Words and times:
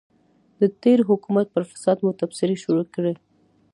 د 0.59 0.61
تېر 0.81 0.99
حکومت 1.09 1.47
پر 1.53 1.63
فساد 1.71 1.97
مو 2.03 2.11
تبصرې 2.21 2.55
شروع 2.63 2.85
کړې. 2.93 3.13